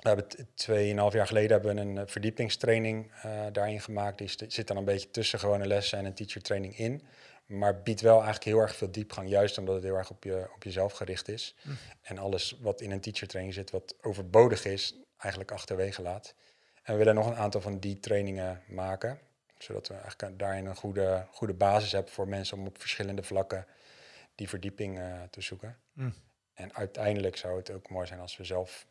[0.00, 4.18] we hebben tweeënhalf jaar geleden hebben we een eh, verdiepingstraining eh, daarin gemaakt.
[4.18, 7.02] Die zit dan een beetje tussen gewone lessen en een teacher training in.
[7.46, 10.48] Maar biedt wel eigenlijk heel erg veel diepgang, juist omdat het heel erg op, je,
[10.54, 11.54] op jezelf gericht is.
[12.02, 16.34] En alles wat in een teacher training zit, wat overbodig is, eigenlijk achterwege laat.
[16.82, 19.18] En we willen nog een aantal van die trainingen maken,
[19.58, 23.66] zodat we eigenlijk daarin een goede, goede basis hebben voor mensen om op verschillende vlakken
[24.34, 25.78] die verdieping eh, te zoeken.
[25.92, 26.14] Mm.
[26.54, 28.86] En uiteindelijk zou het ook mooi zijn als we zelf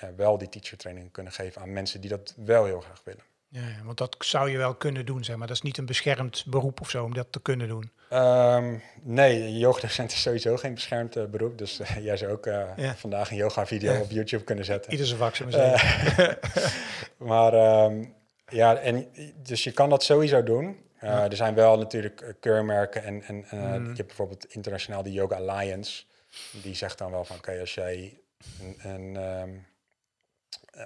[0.00, 3.22] ja, wel die teacher training kunnen geven aan mensen die dat wel heel graag willen.
[3.50, 5.46] Ja, want dat zou je wel kunnen doen, zeg maar.
[5.46, 7.90] Dat is niet een beschermd beroep of zo om dat te kunnen doen.
[8.10, 11.58] Ehm, nee, yogadocent is sowieso geen beschermd eh, beroep.
[11.58, 12.94] Dus eh, jij zou ook Ja.
[12.96, 14.00] vandaag een yoga-video Ja.
[14.00, 14.92] op YouTube kunnen zetten.
[14.92, 15.80] Ieder zijn vak, zullen
[17.16, 18.04] maar ehm,
[18.48, 19.06] ja, en,
[19.42, 20.76] dus je kan dat sowieso doen.
[21.00, 21.24] Ja.
[21.30, 23.82] Er zijn wel natuurlijk keurmerken en, en Mm.
[23.82, 26.04] je hebt bijvoorbeeld internationaal de Yoga Alliance.
[26.62, 28.18] Die zegt dan wel van oké, als jij
[28.60, 29.58] een, een, ehm, eh,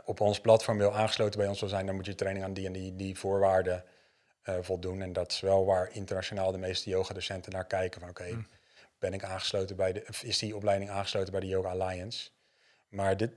[0.05, 2.67] op ons platform wil aangesloten bij ons wil zijn, dan moet je training aan die
[2.67, 3.85] en die, die voorwaarden
[4.43, 5.03] eh, voldoen.
[5.03, 8.01] En dat is wel waar internationaal de meeste yogadocenten naar kijken.
[8.01, 8.47] Van oké, Mm.
[8.99, 12.31] ben ik aangesloten bij de, is die opleiding aangesloten bij de Yoga Alliance?
[12.89, 13.31] Maar dit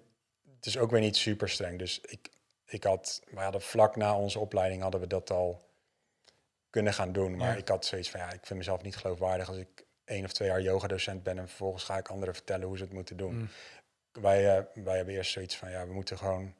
[0.56, 1.80] het is ook weer niet super streng.
[1.80, 2.30] Dus ik,
[2.66, 5.70] ik had, we hadden vlak na onze opleiding hadden we dat al
[6.70, 7.36] kunnen gaan doen.
[7.38, 7.56] Maar Ja.
[7.58, 10.48] ik had zoiets van ja, ik vind mezelf niet geloofwaardig als ik één of twee
[10.48, 13.36] jaar yogadocent ben en vervolgens ga ik anderen vertellen hoe ze het moeten doen.
[13.36, 13.50] Mm.
[14.22, 16.54] Wij, eh, wij hebben eerst zoiets van ja, we moeten gewoon.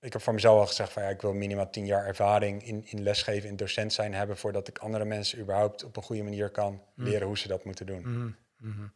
[0.00, 2.86] Ik heb voor mezelf al gezegd van ja, ik wil minimaal tien jaar ervaring in,
[2.86, 6.50] in lesgeven, in docent zijn hebben, voordat ik andere mensen überhaupt op een goede manier
[6.50, 8.00] kan leren hoe ze dat moeten doen.
[8.00, 8.86] Mhm, mhm.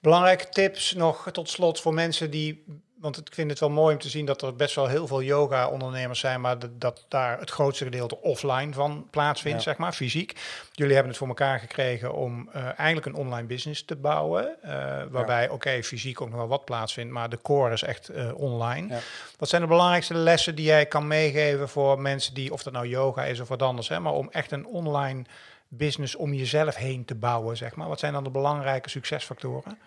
[0.00, 2.64] Belangrijke tips nog tot slot voor mensen die,
[3.02, 5.22] want ik vind het wel mooi om te zien dat er best wel heel veel
[5.22, 9.62] yoga-ondernemers zijn, maar dat, dat daar het grootste gedeelte offline van plaatsvindt, Ja.
[9.64, 10.40] zeg maar, fysiek.
[10.72, 15.02] Jullie hebben het voor elkaar gekregen om eh, eigenlijk een online business te bouwen, eh,
[15.10, 18.94] waarbij, oké, fysiek ook nog wel wat plaatsvindt, maar de core is echt eh, online.
[18.94, 19.00] Ja.
[19.38, 22.86] Wat zijn de belangrijkste lessen die jij kan meegeven voor mensen die, of dat nou
[22.86, 25.24] yoga is of wat anders, hè, maar om echt een online
[25.68, 27.88] business om jezelf heen te bouwen, zeg maar?
[27.88, 29.78] Wat zijn dan de belangrijke succesfactoren?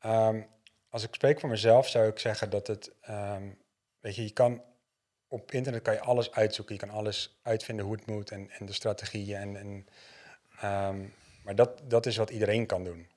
[0.00, 0.36] Ehm,
[0.92, 3.48] als ik spreek voor mezelf, zou ik zeggen dat het, ehm,
[4.00, 4.62] weet je, je kan
[5.28, 8.66] op internet kan je alles uitzoeken, je kan alles uitvinden hoe het moet en, en
[8.66, 9.86] de strategieën en, en
[10.60, 11.06] ehm,
[11.44, 13.08] maar dat, dat is wat iedereen kan doen.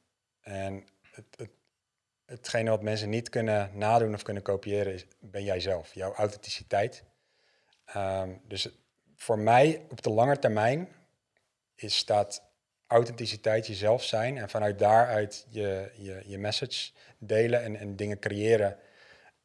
[0.42, 1.50] En het, het,
[2.26, 7.04] hetgene wat mensen niet kunnen nadoen of kunnen kopiëren, is, ben jij zelf, jouw authenticiteit.
[7.86, 8.70] Ehm, dus
[9.16, 10.90] voor mij op de lange termijn
[11.76, 12.44] is, staat
[12.88, 18.80] authenticiteit jezelf zijn en vanuit daaruit je, je, je message delen en, en dingen creëren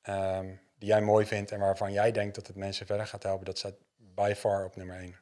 [0.02, 0.46] ehm,
[0.78, 3.58] die jij mooi vindt en waarvan jij denkt dat het mensen verder gaat helpen, dat
[3.58, 5.19] staat by far op nummer één.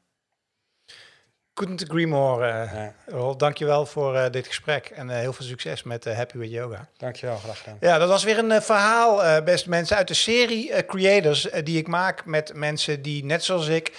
[1.59, 2.47] Couldn't agree more.
[2.47, 6.39] Ja, Rolf, dankjewel voor eh, dit gesprek en eh, heel veel succes met eh, Happy
[6.39, 6.89] with Yoga.
[6.97, 7.77] dankjewel, graag gedaan.
[7.81, 12.25] Ja, dat was weer een verhaal, beste mensen, uit de serie Creators die ik maak
[12.25, 13.93] met mensen die net zoals ik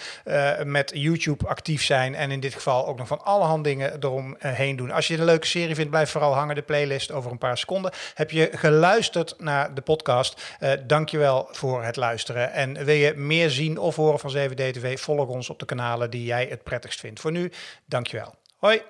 [0.64, 4.92] met YouTube actief zijn en in dit geval ook nog van allerhand dingen eromheen doen.
[4.92, 6.56] Als je een leuke serie vindt, blijf vooral hangen.
[6.56, 7.92] De playlist over een paar seconden.
[8.14, 10.42] Heb je geluisterd naar de podcast?
[10.60, 12.52] Uh, dankjewel voor het luisteren.
[12.52, 15.00] En wil je meer zien of horen van 7D TV?
[15.00, 17.20] Volg ons op de kanalen die jij het prettigst vindt.
[17.20, 17.49] Voor nu,
[17.86, 18.36] dankjewel.
[18.58, 18.82] Hoi!